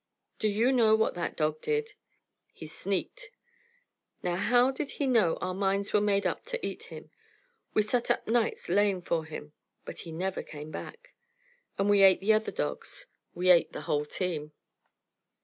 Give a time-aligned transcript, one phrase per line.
[0.39, 1.93] Do you know what that dog did?
[2.51, 3.29] He sneaked.
[4.23, 7.11] Now how did he know our minds were made up to eat him?
[7.75, 9.53] We sat up nights laying for him,
[9.85, 11.13] but he never came back,
[11.77, 13.09] and we ate the other dogs.
[13.35, 14.53] We ate the whole team.